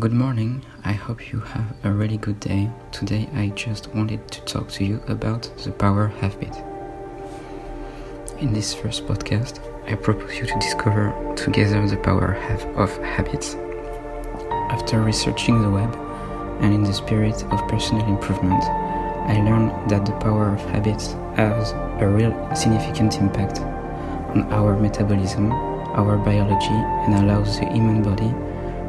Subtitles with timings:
[0.00, 2.70] Good morning, I hope you have a really good day.
[2.92, 6.54] Today I just wanted to talk to you about the power habit.
[8.38, 9.58] In this first podcast,
[9.90, 12.36] I propose you to discover together the power
[12.76, 13.56] of habits.
[14.70, 15.92] After researching the web
[16.60, 21.72] and in the spirit of personal improvement, I learned that the power of habits has
[22.00, 23.58] a real significant impact
[24.30, 28.32] on our metabolism, our biology, and allows the human body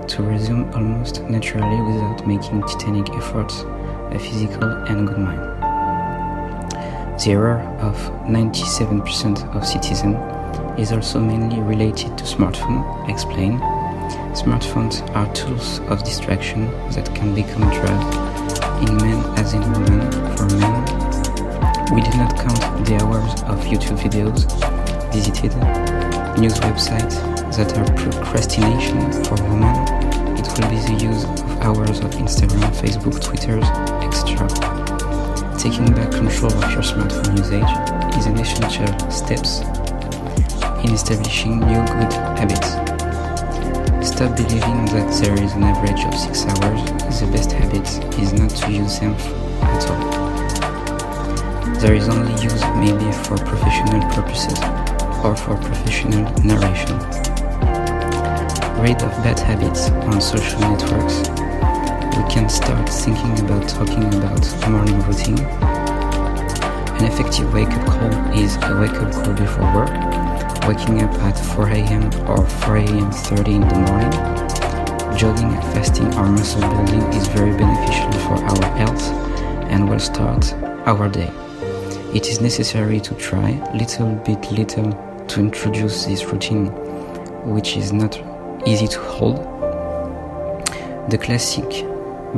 [0.09, 3.61] to resume almost naturally without making titanic efforts,
[4.11, 5.39] a physical and good mind.
[7.19, 10.17] The error of 97% of citizens
[10.79, 13.07] is also mainly related to smartphone.
[13.09, 13.59] Explain.
[14.33, 20.11] Smartphones are tools of distraction that can become drug in men as in women.
[20.37, 20.99] For men,
[21.93, 24.45] we do not count the hours of YouTube videos
[25.11, 25.88] visited,
[26.39, 27.15] news websites
[27.57, 29.75] that are procrastination for women
[30.39, 33.59] it will be the use of hours of Instagram, Facebook, Twitter,
[34.07, 34.47] etc.
[35.59, 37.71] Taking back control of your smartphone usage
[38.17, 39.59] is an essential steps
[40.85, 42.69] in establishing new good habits.
[44.07, 47.19] Stop believing that there is an average of 6 hours.
[47.19, 49.13] The best habit is not to use them
[49.61, 50.09] at all.
[51.81, 54.78] There is only use maybe for professional purposes
[55.23, 56.97] or for professional narration
[58.81, 61.19] rid of bad habits on social networks,
[62.15, 65.39] we can start thinking about talking about morning routine.
[66.97, 69.91] An effective wake up call is a wake up call before work,
[70.65, 72.05] waking up at 4 a.m.
[72.29, 73.11] or 4 a.m.
[73.11, 74.11] 30 in the morning.
[75.17, 79.03] Jogging, and fasting, or muscle building is very beneficial for our health
[79.69, 80.53] and will start
[80.87, 81.31] our day.
[82.13, 86.65] It is necessary to try little bit little to introduce this routine,
[87.45, 88.19] which is not
[88.65, 89.37] easy to hold.
[91.11, 91.85] The classic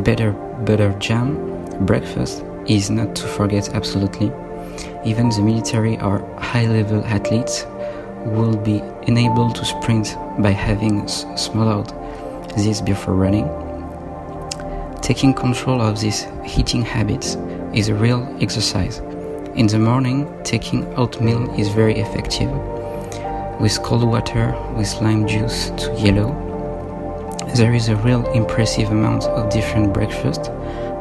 [0.03, 0.31] better
[0.65, 4.31] butter jam breakfast is not to forget absolutely.
[5.05, 7.65] Even the military or high level athletes
[8.25, 11.89] will be enabled to sprint by having swallowed
[12.57, 13.47] this before running.
[15.01, 17.37] Taking control of these eating habits
[17.73, 18.99] is a real exercise.
[19.55, 22.49] In the morning, taking oatmeal is very effective
[23.61, 26.33] with cold water with lime juice to yellow.
[27.55, 30.45] There is a real impressive amount of different breakfast,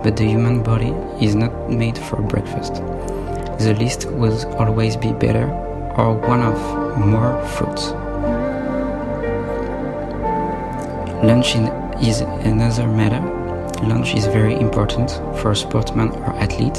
[0.02, 0.90] but the human body
[1.24, 2.74] is not made for breakfast.
[3.64, 5.48] The list will always be better
[5.96, 7.92] or one of more fruits.
[11.24, 11.56] Lunch
[12.04, 13.22] is another matter.
[13.86, 15.10] Lunch is very important
[15.40, 16.76] for a sportsman or athlete.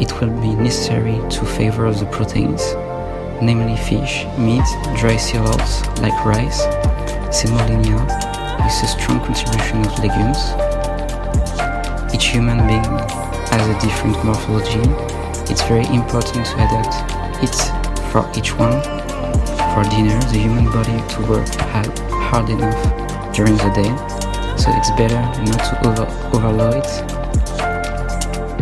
[0.00, 2.62] It will be necessary to favor the proteins
[3.42, 4.64] namely fish, meat,
[4.96, 6.62] dry cereals like rice,
[7.30, 7.96] semolina
[8.58, 10.52] with a strong contribution of legumes.
[12.14, 12.84] Each human being
[13.50, 14.82] has a different morphology.
[15.50, 16.94] It's very important to adapt
[17.42, 17.54] it
[18.10, 18.80] for each one.
[19.74, 23.92] For dinner, the human body to work hard enough during the day,
[24.56, 26.86] so it's better not to over overload it.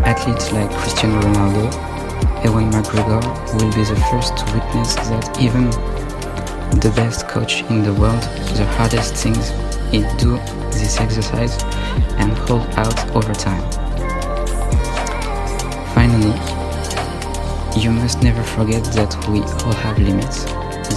[0.04, 1.93] Athletes like Cristiano Ronaldo
[2.44, 3.22] Ewan McGregor
[3.54, 5.70] will be the first to witness that even
[6.78, 8.20] the best coach in the world,
[8.54, 9.50] the hardest things
[9.94, 10.36] is do
[10.68, 11.62] this exercise
[12.18, 13.64] and hold out over time.
[15.94, 16.36] Finally,
[17.80, 20.44] you must never forget that we all have limits,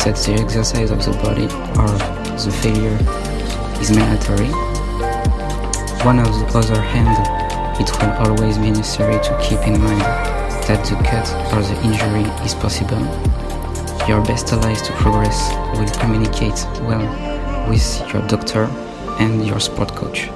[0.03, 1.45] that the exercise of the body
[1.79, 1.87] or
[2.43, 2.99] the failure
[3.79, 4.51] is mandatory.
[6.03, 7.15] One of the other hand,
[7.79, 10.36] it will always be necessary to keep in mind
[10.67, 12.99] that the cut or the injury is possible.
[14.07, 17.07] Your best allies to progress will communicate well
[17.69, 18.65] with your doctor
[19.19, 20.27] and your sport coach.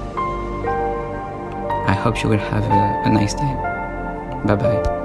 [1.87, 3.53] I hope you will have a, a nice day.
[4.45, 5.00] Bye bye.